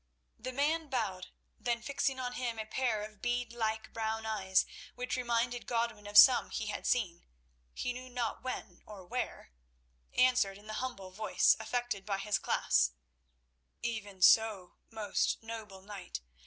The 0.39 0.51
man 0.51 0.89
bowed; 0.89 1.27
then, 1.59 1.83
fixing 1.83 2.19
on 2.19 2.33
him 2.33 2.57
a 2.57 2.65
pair 2.65 3.03
of 3.03 3.21
beadlike 3.21 3.93
brown 3.93 4.25
eyes, 4.25 4.65
which 4.95 5.15
reminded 5.15 5.67
Godwin 5.67 6.07
of 6.07 6.17
some 6.17 6.49
he 6.49 6.65
had 6.65 6.87
seen, 6.87 7.23
he 7.71 7.93
knew 7.93 8.09
not 8.09 8.41
when 8.43 8.81
or 8.87 9.05
where, 9.05 9.51
answered 10.15 10.57
in 10.57 10.65
the 10.65 10.73
humble 10.81 11.11
voice 11.11 11.55
affected 11.59 12.03
by 12.03 12.17
his 12.17 12.39
class: 12.39 12.93
"Even 13.83 14.23
so, 14.23 14.77
most 14.89 15.43
noble 15.43 15.83
knight. 15.83 16.21